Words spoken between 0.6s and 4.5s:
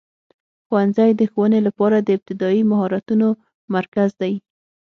ښوونځی د ښوونې لپاره د ابتدایي مهارتونو مرکز دی.